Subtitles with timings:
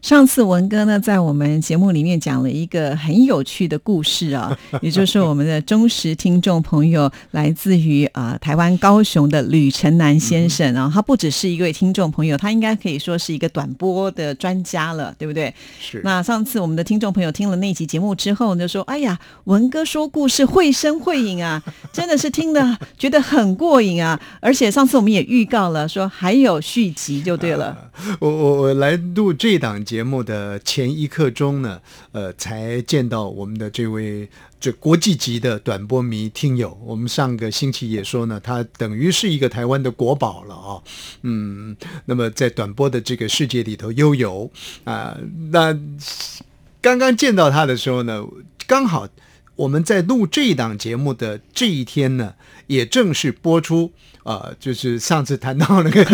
[0.00, 15.52] 上次文哥呢，在我们节目里面讲了一个很有趣的故事啊， 也就是我们的忠实听众朋友，来自于啊台湾高雄的吕成南先生啊，他不只是一位听众朋友，他应该可以说是一个短波的专家了，对不对？
[15.80, 16.00] 是。
[16.04, 24.18] 那上次我们的听众朋友听了那集节目之后，就说：“哎呀，文哥说故事绘声绘影啊， 真的是听的觉得很过瘾啊！
[24.40, 27.76] 而且上次我们也预告了，说还有续集，就对了。
[28.20, 29.84] 我我我来录这档。
[29.88, 31.80] 节目的前一刻钟呢，
[32.12, 34.28] 呃，才见到我们的这位
[34.60, 36.78] 这国际级的短波迷听友。
[36.84, 40.82] 我们上个星期也说呢，他等于是一个台湾的国宝了啊。
[41.22, 44.50] 嗯，那么在短波的这个世界里头悠游
[44.84, 45.16] 啊，
[45.50, 45.74] 那
[46.82, 48.22] 刚刚见到他的时候呢，
[48.66, 49.08] 刚好
[49.56, 52.34] 我们在录这一档节目的这一天呢，
[52.66, 53.92] 也正式播出。
[54.28, 56.04] 啊，就是上次谈到那个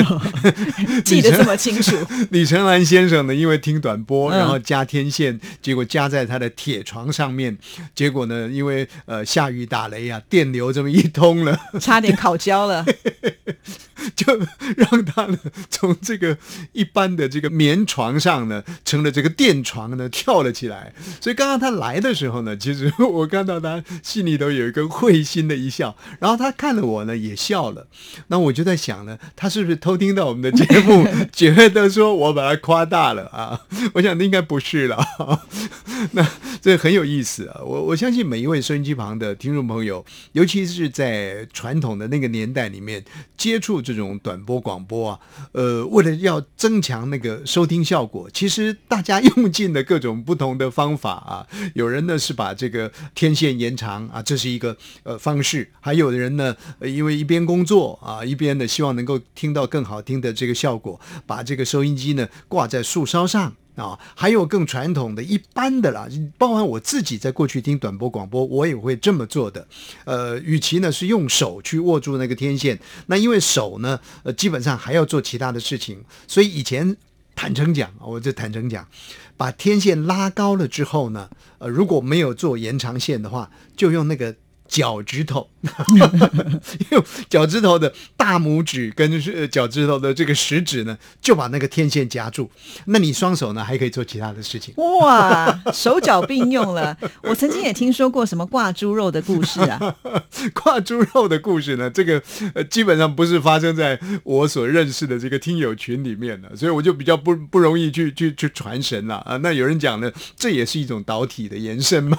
[1.05, 1.97] 记得这么清楚，
[2.31, 7.59] 李承 兰先生呢，因为听短波，然后加天线，结果加在他的铁床上面，
[7.92, 12.87] 结果呢，因为呃下雨打雷啊，电流这么一通了，差点烤焦了，
[14.17, 14.39] 就
[14.77, 15.39] 让他呢
[15.70, 16.37] 从这个
[16.73, 20.92] 一般的这个棉床上呢，成了这个电床呢跳了起来。
[21.20, 27.86] 所以刚刚他来的时候呢，其实我看到他心里头有一个会心的一笑，然后他看了我呢也笑了。
[28.28, 33.61] 那我就在想呢，他是不是偷听到我们的节目，觉得说我把他夸大了啊？
[33.95, 35.05] 我想应该不是了。
[36.13, 36.27] 那
[36.61, 37.61] 这很有意思啊！
[37.64, 43.05] 我我相信每一位收音机旁的听众朋友，尤其是在传统的那个年代里面
[43.36, 45.20] 接触这种短波广播啊，
[45.52, 51.46] 呃，为了要增强那个收听效果，其实大家用尽了各种不同的方法啊。
[51.74, 57.74] 有人呢是把这个天线延长啊，这是一个呃方式；还有的人呢，因为一边工作。
[58.02, 66.07] 啊，一边呢，希望能够听到更好听的这个效果，把这个收音机呢挂在树梢上啊，还有更传统的一般的啦，
[66.39, 69.67] 包含我自己在过去听短波广播，我也会这么做的。
[70.05, 76.96] 呃，与其呢是用手去握住那个天线，那因为手呢，呃，基本上还要做其他的事情，所以以前
[77.35, 78.86] 坦诚讲，我就坦诚讲，
[79.36, 84.35] 把天线拉高了之后呢，呃，如果没有做延长线的话，就用那个。
[84.74, 85.48] 脚趾头，
[86.90, 92.51] 用脚趾头的大拇指跟是脚趾头的这个食指呢，就把那个天线夹住。
[92.86, 94.74] 那你双手呢，还可以做其他的事情。
[94.77, 96.96] 哇，手脚并用了。
[97.23, 99.95] 我曾经也听说过什么挂猪肉的故事啊。
[100.52, 102.20] 挂猪肉的故事呢，这个
[102.55, 109.36] 呃基本上不是发生在我所认识的这个听友群里面的，所以我就比较不不容易去去去传神了啊。
[109.36, 112.18] 那有人讲呢，这也是一种导体的延伸嘛。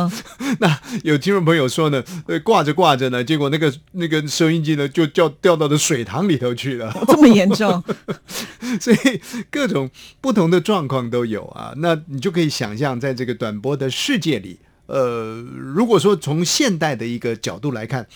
[0.60, 1.66] 那有听众朋友。
[1.76, 7.82] 说呢，呃，挂着挂着呢，结果那个那个收音机呢，就掉掉到了水塘里头去了， 这么严重，
[8.80, 9.20] 所以
[9.50, 11.72] 各种不同的状况都有啊。
[11.76, 18.06] 那你就可以想象，在这个短波的世界里，呃，如果说从现代的一个角度来看。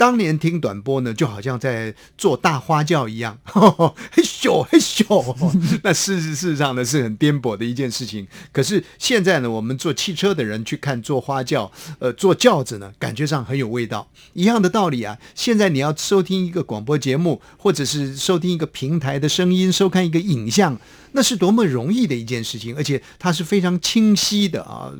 [0.00, 5.04] 当年听短波呢，就好像在做大花轿一样，嘿 咻嘿咻。
[5.84, 8.26] 那事实事实上呢，是很颠簸的一件事情。
[8.50, 14.08] 可是现在呢，我们坐汽车的人去看坐花轿，呃，坐轿子呢，感觉上很有味道。
[14.32, 15.18] 一样的道理啊。
[15.34, 20.80] 现在你要收听一个广播节目，或者是收听一个平台的声音，收看一个影像。
[21.12, 24.92] 那是多么容易的一件事情，而且它是非常清晰的啊！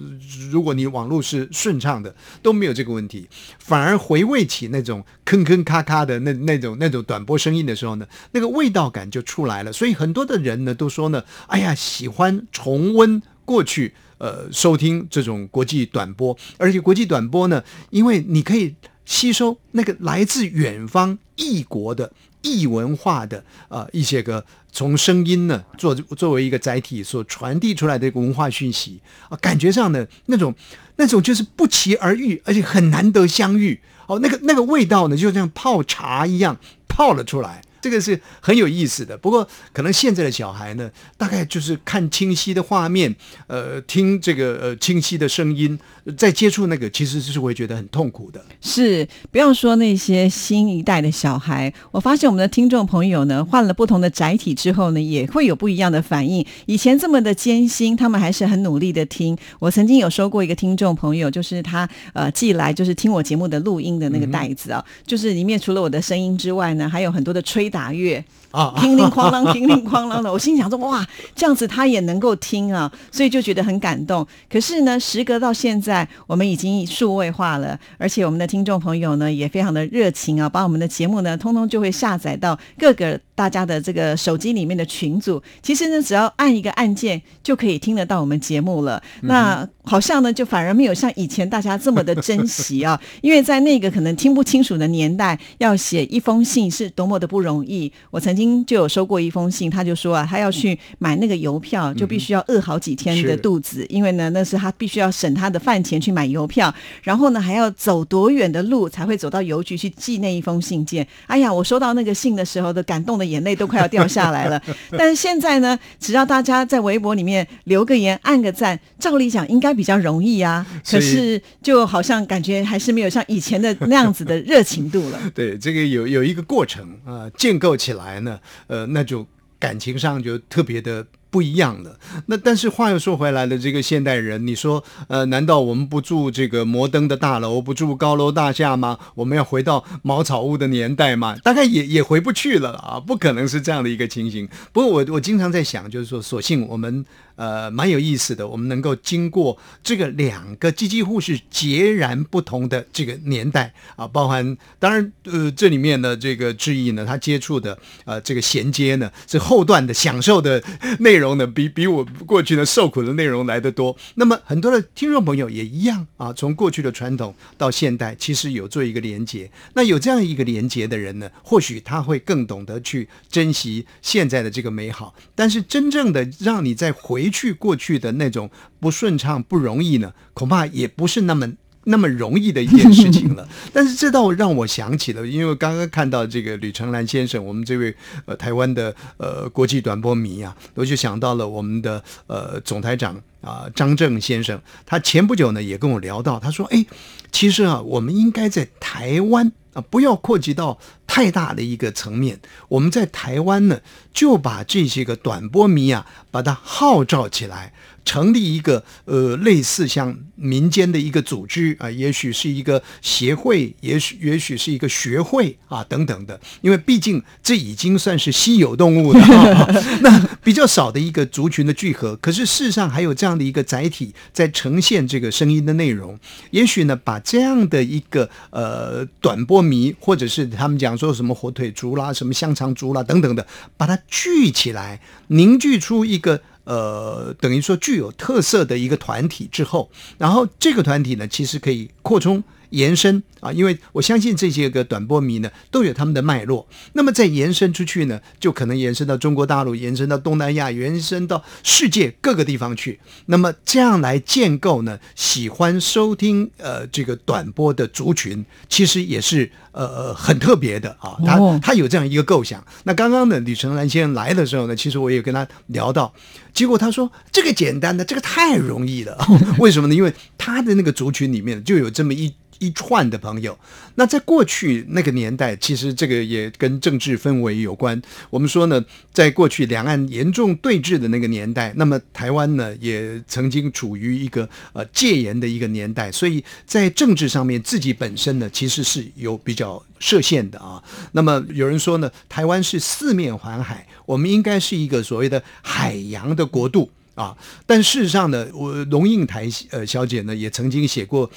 [0.51, 3.29] 如果你网络是顺畅的，都没有这个问题。
[3.59, 9.73] 反而回味起那种坑坑咔咔的那那种那种短波声音的时候呢，那个味道感就出来了。
[9.73, 18.75] 所以很多的人呢都说呢，哎呀，喜欢重温过去，呃，收听这种国际短波，而且国际短波呢，因为你可以
[19.05, 22.13] 吸收那个来自远方异国的。
[22.43, 29.01] 异文化的啊一些个从声音呢作作为一个载体所传递出来的一个文化讯息。
[29.29, 30.55] 啊，感觉上呢那种
[30.97, 33.81] 那种就是不期而遇，而且很难得相遇。
[34.07, 36.59] 哦，那个那个味道呢就像泡茶一样
[36.89, 37.63] 泡了出来。
[37.81, 39.17] 这个是很有意思的。
[39.17, 43.15] 不过可能现在的小孩呢，大概就是看清晰的画面，
[43.47, 45.79] 呃，听这个呃清晰的声音，
[46.17, 48.45] 再接触那个，其实是会觉得很痛苦的。
[48.61, 56.45] 是，不要说那些新一代的小孩，我发现我们的听众朋友呢，换了不同的载体之后呢，也会有不一样的反应。
[56.67, 59.37] 以前这么的艰辛，他们还是很努力的听。
[59.59, 70.33] 我曾经有收过一个听众朋友，就是他呃寄来就是听我节目的录音的那个袋子啊，就是里面除了我的声音之外呢，还有很多的吹打乐啊叮铃哐啷，叮铃哐啷的。
[70.33, 74.27] 我心想说，哇，这样子他也能够听啊，所以就觉得很感动。
[74.51, 85.43] 可是呢，时隔到现在，我们已经数位化了，而且我们的听众朋友呢也非常的热情啊，把我们的节目呢通通就会下载到各个大家的这个手机里面的群组。
[85.63, 89.03] 其实呢，只要按一个按键就可以听得到我们节目了。
[89.23, 97.93] 那好像呢，就反而没有像以前大家这么的珍惜啊，因为在那个可能听不清楚的年代，要写一封信是多么的不容易。
[98.11, 106.73] 我曾经就有收过一封信，他就说啊，他要去买那个邮票，就必须要饿好几天的肚子，因为呢，那是他必须要省他的饭钱去买邮票，
[107.03, 111.07] 然后呢，还要走多远的路才会走到邮局去寄那一封信件。
[111.27, 114.61] 哎呀，我收到那个信的时候的感动的眼泪都快要掉下来了。
[114.97, 120.67] 但是现在呢，只要大家在微博里面留个言、按个赞，照理讲应该比较容易啊。
[120.89, 125.19] 可是就好像感觉还是没有像以前的那样子的热情度了。
[125.35, 128.30] 对，这个有有一个过程啊、呃建构起来呢，
[128.67, 129.27] 呃，那就
[129.59, 131.07] 感情上就特别的。
[131.33, 131.97] 不一样了
[132.27, 138.99] 那，但是话又说回来了，这个现代人，你说，呃，难道我们不住这个摩登的大楼，不住高楼大厦吗？
[139.15, 141.37] 我们要回到茅草屋的年代吗？
[141.45, 144.49] 大概也也回不去了啊，不可能是这样的一个情形。
[144.73, 147.05] 不过我我经常在想，就是说，索性我们
[147.41, 160.63] 呃蛮有意思的，我们能够经过这个两个几几乎是截然不同的这个年代啊，包含当然呃这里面的这个志毅呢，他接触的呃这个衔接呢是后段的享受的
[160.99, 163.97] 内容呢，比比我过去的受苦的内容来得多。
[164.17, 169.51] 那么很多的听众朋友也一样啊，从过去的传统到现代，其实有做一个连接。
[169.73, 175.15] 那有这样一个连接的人呢，或许他会更懂得去珍惜现在的这个美好。
[175.35, 181.53] 但是真正的让你在回去过去的那种不顺畅、不容易呢，恐怕也不是那么。
[181.85, 187.93] 那么容易的一件事情了， 但是这倒让我想起了，因为刚刚看到这个吕成兰先生，我们这位
[188.27, 196.85] 呃台湾的呃国际短波迷啊，我就想到了我们的呃总台长啊张正先生，他前不久呢也跟我聊到，他说，哎，
[197.33, 200.79] 其实啊，我们应该在台湾啊，不要扩及到
[201.13, 203.81] 太大的一个层面，我们在台湾呢
[204.15, 207.73] 就把这些个短波迷啊，把它号召起来。
[208.03, 219.69] 成立一个呃类似像民间的一个组织啊，也许是一个协会，也许也许是一个学会啊等等的，因为毕竟这已经算是稀有动物的、啊，
[220.01, 222.17] 那比较少的一个族群的聚合。
[222.17, 226.19] 可是事实上还有这样的一个载体在呈现这个声音的内容，
[226.53, 236.43] 也许呢把这样的一个呃短波迷，或者是他们讲说什么火腿族啦、什么香肠族啦等等的，把它聚起来，凝聚出一个。
[236.65, 242.45] 呃，等于说具有特色的一个团体之后，然后这个团体呢，其实可以扩充。
[242.71, 246.67] 延伸啊，因为我相信这些个短波迷呢都有他们的脉络。
[246.95, 253.01] 那么再延伸出去呢，就可能延伸到中国大陆，延伸到东南亚，延伸到世界各个地方去。
[253.27, 261.17] 那么这样来建构呢，喜欢收听呃这个短波的族群，其实也是呃很特别的啊。
[261.25, 262.65] 他他有这样一个构想。
[262.85, 266.13] 那刚刚呢，李成兰先生来的时候呢，其实我也跟他聊到，
[266.53, 269.17] 结果他说这个简单的，这个太容易了。
[269.59, 269.95] 为什么呢？
[269.95, 272.35] 因为他的那个族群里面就有这么一。
[272.61, 273.59] 一串的朋友，
[273.95, 278.01] 那在过去那个年代，其实这个也跟政治氛围有关。
[278.29, 290.83] 我们说呢，在过去两岸严重对峙的那个年代，那么台湾呢也曾经处于一个呃戒严的一个年代，所以在政治上面自己本身呢其实是有比较设限的啊。
[291.13, 297.35] 那么有人说呢，台湾是四面环海，我们应该是一个所谓的海洋的国度啊。
[297.65, 301.31] 但事实上呢，我龙应台呃小姐呢也曾经写过。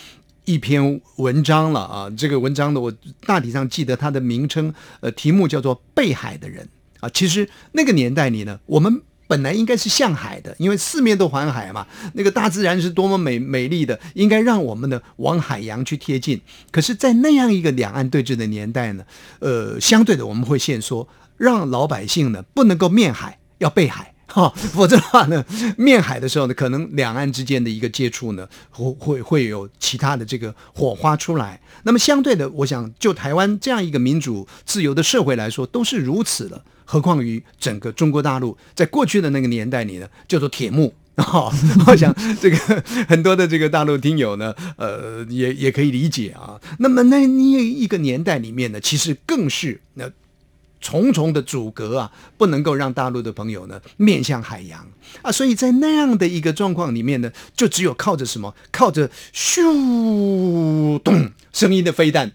[0.45, 2.93] 一篇文章了啊，这个文章呢，我
[3.25, 6.65] 大体上记得它的名称，呃，题目叫做《背海的人》
[7.05, 7.09] 啊。
[7.13, 16.41] 其实那个年代里呢，我们本来应该是向海的，因为四面都环海嘛，那个大自然是多么美美丽的，应该让我们呢往海洋去贴近。
[16.71, 19.05] 可是，在那样一个两岸对峙的年代呢，
[19.39, 21.07] 呃，相对的我们会限缩，
[21.38, 24.12] 让老百姓呢不能够面海，要背海。
[24.34, 25.46] 哈、 否则的话呢，
[25.78, 31.62] 面海的时候呢，可能两岸之间的一个接触呢，会会会有其他的这个火花出来。
[31.84, 36.63] 那么相对的，我想就台湾这样一个民主自由的社会来说，都是如此的。
[36.86, 40.96] 何况于整个中国大陆，在过去的那个年代里呢，叫做铁幕。
[41.16, 41.54] 啊、
[41.86, 42.12] 我想
[42.42, 42.58] 这个
[43.08, 46.60] 很多的这个大陆听友呢，呃，也也可以理解啊。
[46.80, 50.10] 那么那那一个年代里面呢，其实更是那。
[50.84, 54.86] 重重的阻隔啊，不能够让大陆的朋友呢面向海洋
[55.22, 62.30] 啊，所以在那样的一个状况里面呢，就只有靠着什么，靠着咻咚声音的飞弹，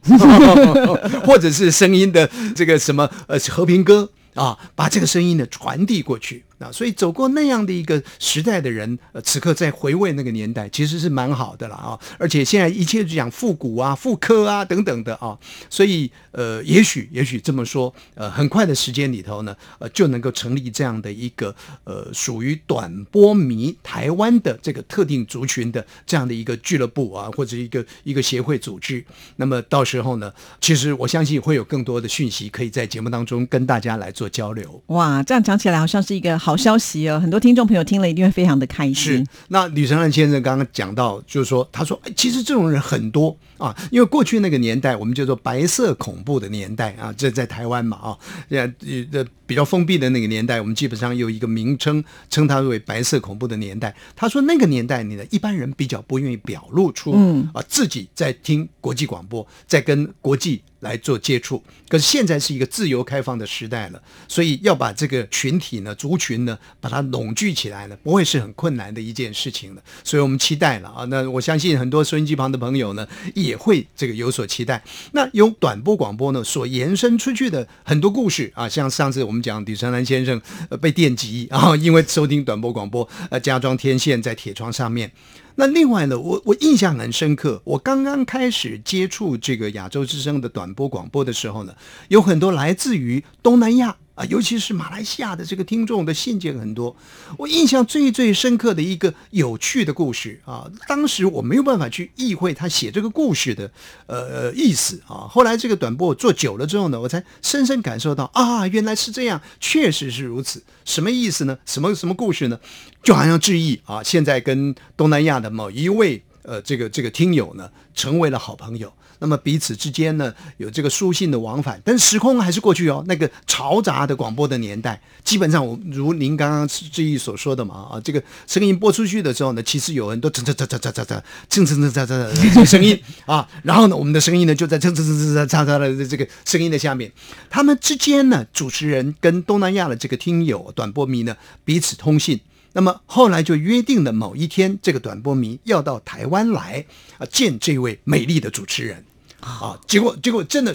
[1.25, 6.45] 或者是声音的这个什么呃和平鸽啊，把这个声音呢传递过去。
[6.58, 11.98] 那，所以走过那样的一个时代的人，呃，此刻在回味那个年代，其实是蛮好的了啊。
[12.18, 15.38] 而且现在一切就讲复古啊、复刻啊等等的啊，
[15.70, 29.04] 所以呃，也许也许这么说，呃，很快的时间里头呢，呃，就能够成立这样的一个呃属于短波迷台湾的这个特定族群的这样的一个俱乐部啊，或者一个一个协会组织。
[29.36, 34.82] 那么到时候呢，其实我相信会有更多的讯息可以在节目当中跟大家来做交流。
[34.86, 48.67] 哇，这样讲起来好像是一个好消息哦，很多听众朋友听了一定会非常的开是心。，那吕承恩先生刚刚讲到，就是说，他说，哎，其实这种人很多啊，因为过去那个年代，我们叫做白色恐怖的年代啊，这在台湾嘛啊，这
[49.12, 53.97] 这比较封闭的那个年代，我们基本上有一个名称称它为白色恐怖的年代。
[54.14, 61.62] 他说那个年代你呢，一般人比较不愿意表露出嗯啊自己在听国际广播，在跟国际来做接触。
[61.88, 69.83] 可是现在是一个自由开放的时代了，所以要把这个群体呢、族群呢，把它拢聚起来呢，不会是很困难的一件事情了。
[70.05, 71.07] 所以我们期待了啊。
[71.07, 74.85] 那我相信很多收音机旁的朋友呢，也会这个有所期待。
[75.12, 85.12] 那由短波广播呢所延伸出去的很多故事啊，像上次我们讲李承南先生呃被电击然啊，因为收听短波广播，呃加装天线在铁窗上面。
[85.57, 91.75] 那另外呢，我我印象很深刻，我刚刚开始接触这个亚洲之声的短波广播的时候呢，
[92.09, 96.94] 有很多来自于东南亚啊，尤其是马来西亚的这个听众的信件很多。
[97.37, 103.70] 我印象最最深刻的一个有趣的故事啊，当时我没有办法去意会他写这个故事的
[104.06, 105.30] 呃意思啊。
[105.30, 110.64] 后来这个短波做久了之后呢，我才深深感受到啊，原来是这样，确实是如此。
[110.84, 111.56] 什么意思呢？
[111.64, 112.58] 什么什么故事呢？
[113.04, 118.92] 就好像志毅啊，现在跟东南亚的某一位呃这个这个听友呢，成为了好朋友。
[119.20, 123.04] 那么彼此之间呢，有这个书信的往返，但时空还是过去哦。
[123.06, 137.10] 那个嘈杂的广播的年代，基本上我如您刚刚志毅所说的嘛啊，这个声音播出去的时候呢，其实有很多蹭蹭蹭蹭蹭蹭蹭蹭蹭蹭蹭的这个声音啊，然后呢，我们的声音呢就在蹭蹭蹭蹭蹭蹭蹭的这个声音的下面，
[137.50, 142.40] 他们之间呢，主持人跟东南亚的这个听友短波迷呢彼此通信。
[142.78, 146.87] 那么后来就约定了某一天，这个短波迷要到台湾来
[147.18, 149.04] 啊见这位美丽的主持人
[149.40, 149.76] 啊。
[149.88, 150.73] 结果结果真的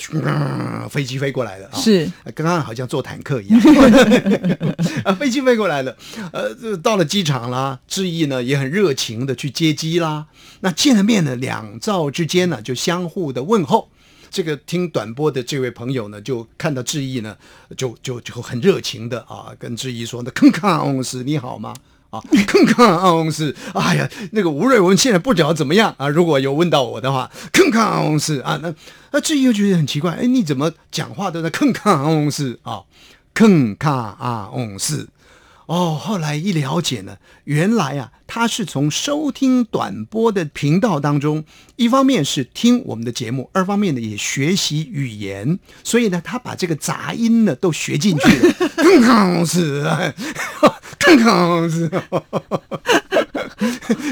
[0.89, 3.61] 飞机飞过来了啊，是呃刚刚好像坐坦克一样，
[5.05, 5.95] 啊，飞机飞过来了，
[6.33, 10.25] 呃，到了机场啦，志毅呢也很热情的去接机啦。
[10.59, 13.89] 那见了面呢，两造之间呢就相互的问候。
[14.29, 17.37] 这个听短波的这位朋友呢，就看到志毅呢，
[17.77, 21.73] 就就就很热情的啊，跟志毅说：“那康康翁斯你好吗？”
[22.13, 26.07] 啊，康康翁是，哎呀，那个吴瑞文现在不知道怎么样啊？
[26.07, 28.71] 如果有问到我的话，康康翁是啊，那
[29.11, 32.81] 那志毅又觉得很奇怪，哎，你怎么讲话都在康康翁是啊？
[33.33, 35.09] 康康翁斯。
[35.65, 41.45] 哦，后来一了解呢，原来啊，他是从收听短波的频道当中，
[41.77, 48.53] 一方面是听我们的节目，二方面呢也学习语言，所以呢，他把这个杂音呢都学进去了。
[48.83, 49.83] 更好使，
[50.99, 51.89] 更康是。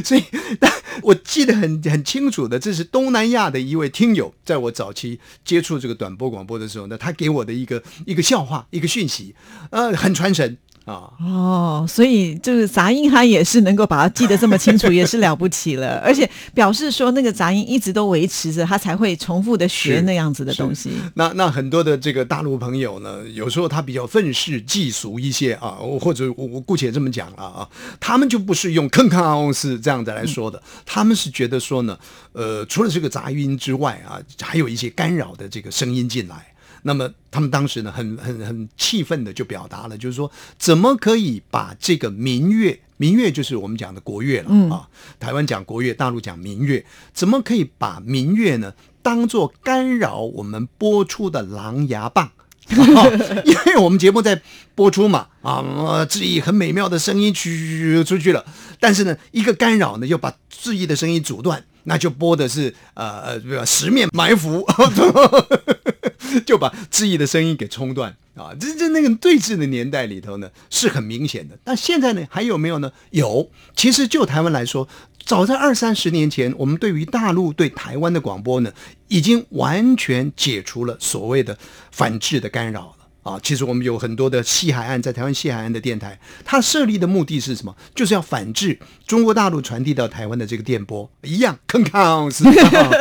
[0.03, 0.24] 所以，
[0.60, 9.36] 但我记得很很清楚的，这是东南亚的一位听友，在我早期接触这个短波广播的时候呢，他给我的一个一个笑话，一个讯息，
[9.72, 10.58] 呃，很传神
[10.93, 11.10] 啊。
[11.19, 16.00] 哦，所以就是杂音，他也是能够把它记得这么清楚，也是了不起了。
[16.05, 20.91] 而且表示说那个杂音一直都维持着，他才会重复的学那样子的东西。
[21.15, 27.67] 那那很多的这个大陆朋友呢，有时候他比较愤世嫉俗一些啊，我或者我我姑且这么讲了啊，
[28.00, 31.98] 他们就不是用坑坑翁是这样子来说的，他们是觉得说呢，
[32.33, 36.50] 呃，除了这个杂音之外啊，还有一些干扰的这个声音进来。
[36.83, 44.88] 那么他们当时呢，很很很气愤的就表达了，就是说，怎么可以把这个民乐，民乐就是我们讲的国乐了、啊，
[45.19, 46.83] 台湾讲国乐，大陆讲民乐，
[47.13, 52.31] 怎么可以把民乐呢当做干扰我们播出的狼牙棒？
[52.77, 54.41] 哦 因为我们节目在
[54.75, 58.45] 播出嘛，啊，志毅很美妙的声音去出去了，
[58.79, 64.65] 但是呢，一个干扰呢，又把志毅的声音阻断，那就播的是呃呃十面埋伏，
[66.45, 68.55] 就把志毅的声音给冲断啊！
[68.59, 71.57] 这这那个对峙的年代里头呢，是很明显的。
[71.63, 72.91] 但现在呢，还有没有呢？
[73.09, 73.50] 有。
[73.75, 74.88] 其实就台湾来说，
[75.25, 78.71] 早在二三十年前，我们对于大陆对台湾的广播呢，
[79.09, 81.57] 已经完全解除了所谓的
[81.91, 83.00] 反制的干扰了。
[83.23, 87.75] 啊，其实我们有很多的西海岸，在台湾西海岸的电台，它设立的目的是什么？
[87.93, 92.43] 就是要反制中国大陆传递到台湾的这个电波，一样，坑康是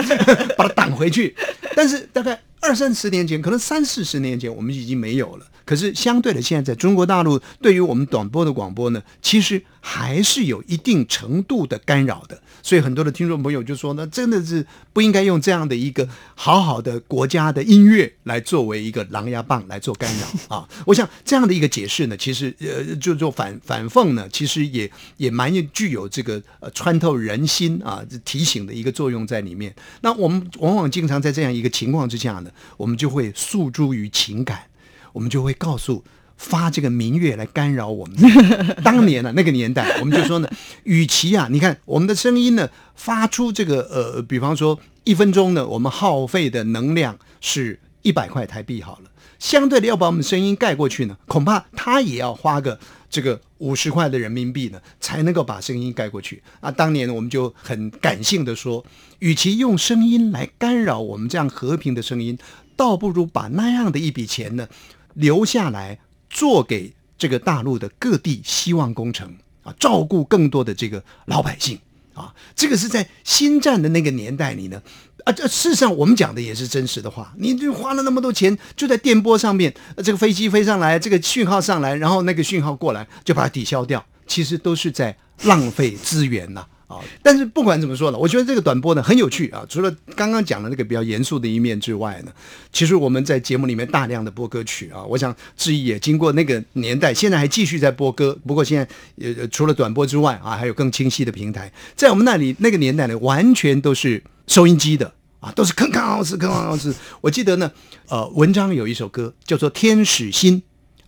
[0.59, 1.35] 把它挡回去。
[1.75, 5.47] 但是大概二三十年前，可能三四十年前，我们已经没有了。
[5.71, 12.43] 可是相对的，现在在中国大陆，对于我们短波的广播呢，其实还是有一定程度的干扰的。
[12.61, 20.69] 所以很多的听众朋友就说呢，真的是不应该用这样的一个好好的国家的音乐来作为一个狼牙棒来做干扰啊。
[20.87, 29.73] 我想这样的一个解释呢，其实呃，就做反反讽呢，其实也也蛮具有这个呃穿透人心啊提醒的一个作用在里面。
[30.01, 34.70] 那我们往往经常在这样一个情况之下呢，我们就会诉诸于情感。
[35.13, 36.05] 我们就会告诉
[36.37, 38.17] 发这个民乐来干扰我们。
[38.83, 40.49] 当年呢，那个年代，我们就说呢，
[40.85, 52.79] 与其啊，你看我们的声音呢，发出这个呃，比方说一分钟呢，我们耗费的能量是一百块台币好了，相对的要把我们声音盖过去呢，恐怕他也要花个
[53.11, 56.43] 这个五十块的人民币呢，才能够把声音盖过去。
[56.61, 58.83] 啊，当年我们就很感性的说，
[59.19, 62.39] 与其用声音来干扰我们这样和平的声音，
[62.77, 64.69] 倒不如把那样的一笔钱呢。
[65.15, 65.99] 留下来
[66.29, 71.79] 做给这个大陆的各地希望工程啊，照顾更多的这个老百姓
[72.15, 74.83] 啊，这个是在新战的那个年代里呢
[75.25, 86.67] 啊，这事实上我们讲的也是真实的话，你就花了那么多钱，就在电波上面，这个飞机飞上来，这个讯号上来，然后那个讯号过来就把它抵消掉，其实都是在浪费资源呐。
[86.91, 89.65] 啊但是不管怎么说呢，我觉得这个短波呢很有趣啊。
[89.69, 92.33] 除了刚刚讲的那个比较严肃的一面之外呢，
[92.73, 98.37] 其实我们在节目里面大量的播歌曲啊，我想志毅也经过那个年代，现在还继续在播歌。
[98.45, 98.89] 不过现在
[99.25, 101.73] 呃除了短波之外啊，还有更清晰的平台。
[101.95, 106.93] 在我们那里那个年代呢，完全都是收音机的啊，都是坑坑奥斯坑坑奥斯。
[107.21, 107.71] 我记得呢，
[108.09, 110.59] 呃，文章有一首歌叫做《天使心》。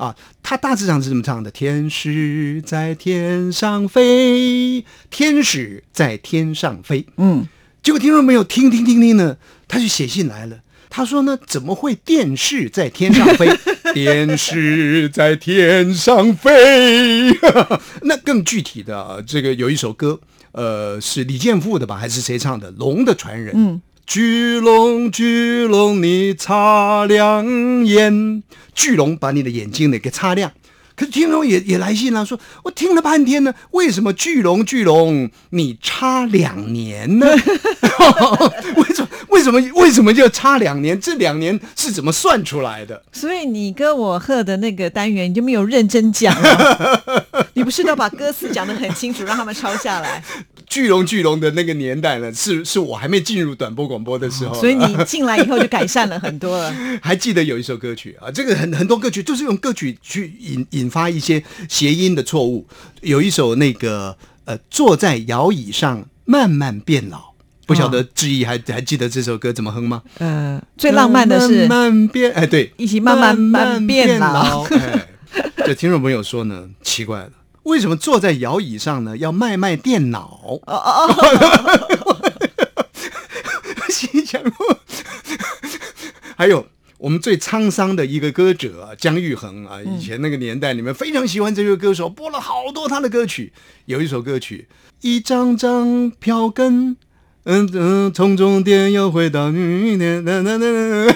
[0.03, 7.07] 啊，他大致上是这么唱的：天使在天上飞，天使在天上飞。
[7.19, 7.47] 嗯，
[7.85, 9.37] 结果听众没有听听听听呢，
[9.69, 10.59] 他就写信来了。
[10.91, 13.49] 他说呢，怎么会电视在天上飞？
[13.95, 17.33] 电视在天上飞。
[18.03, 20.19] 那更具体的，这个有一首歌，
[20.51, 22.73] 呃，是李健富的吧，还是谁唱的？
[22.77, 23.55] 《龙的传人》。
[23.57, 23.81] 嗯。
[24.05, 27.47] 巨龙，巨龙，你擦亮
[27.87, 28.43] 眼。
[28.75, 30.53] 巨龙把你的眼睛呢给擦亮。
[30.95, 37.27] 可是听众也也来信了，说我听了半天呢，为什么巨龙巨龙你差两年呢？
[38.77, 41.01] 为什么为什么为什么就差两年？
[41.01, 43.03] 这两年是怎么算出来的？
[43.11, 46.37] 所以你跟我贺的那个单元你就没有认真讲，
[47.55, 50.23] 你不是都把歌词讲得很清楚，让他们抄下来？
[50.73, 56.75] 巨龙巨龙的那个年代呢，是是我还没进入短波广播的时候，所以你进来以后就改善了很多了。
[57.03, 62.67] 还记得有一首歌曲啊，这个很很多歌曲就是用歌曲去引引发一些谐音的错误。
[63.03, 67.35] 有一首那个呃，坐在摇椅上慢慢变老，
[67.67, 70.03] 不晓得志毅还还记得这首歌怎么哼吗？
[70.21, 74.63] 呃，最浪漫的是慢慢变，哎，对，一起慢慢慢变老。
[74.63, 75.07] 哎，
[75.67, 77.31] 这听众朋友说呢，奇怪了。
[77.65, 79.17] 为什么坐在摇椅上呢？
[79.17, 80.61] 要卖卖电脑？
[80.67, 81.07] 哦哦
[82.07, 82.17] 哦！
[83.89, 84.43] 心想，
[86.37, 86.67] 还有
[86.99, 93.53] 我们最沧桑的一个歌者姜育恒啊，以前那个年代，你们非常喜欢这位歌手，播了好多他的歌曲。
[93.85, 94.69] 有一首歌曲，
[95.03, 96.97] 一张张票根。
[97.45, 99.57] 嗯嗯，从终点又回到去
[99.97, 101.07] 年， 那那那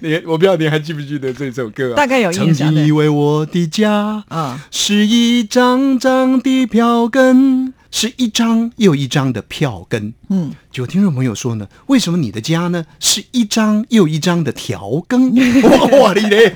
[0.00, 1.94] 你我不知道你还记不记得这首歌？
[1.94, 2.68] 大概有印象。
[2.68, 10.14] 曾经以为我的家啊，是一张张的票根，是一张又一张的票根。
[10.28, 15.34] 嗯，就听众朋友说呢，为什么你的家呢是一张又一张的调羹？
[16.00, 16.54] 哇哩嘞！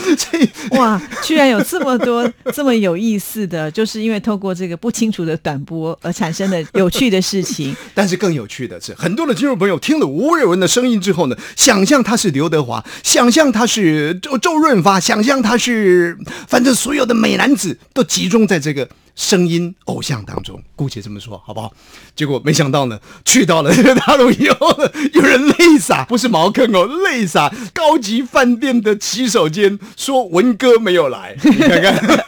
[0.78, 7.74] 哇，居然有这么多 这么有意思的，就是因为透过这个不清楚的短波而产生的有趣的事情。
[7.94, 16.16] 但是更有趣的是，很多的听众朋友听了吴瑞文的声音之后呢，想象他是刘德华，想象他是周周润发，想象他是，
[16.48, 18.88] 反正所有的美男子都集中在这个。
[19.20, 21.70] 声音偶像当中，姑且这么说，好不好？
[22.16, 23.70] 结果没想到呢，去到了
[24.06, 24.74] 大陆以后，
[25.12, 25.90] 有人累死。
[25.90, 32.24] 洒，不是茅坑哦，泪洒高级饭店的洗手间，说文哥没有来， 你看看。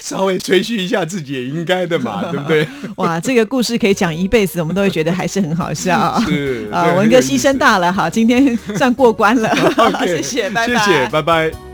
[0.00, 2.68] 稍微吹嘘一下自己也应该的嘛，对不对？
[2.96, 6.22] 哇，这个故事可以讲一辈子，我们都会觉得还是很好笑。
[6.28, 9.52] 是啊，文哥牺牲大了，好，今天算过关了，
[10.06, 11.65] 谢谢，拜拜，谢谢，拜拜。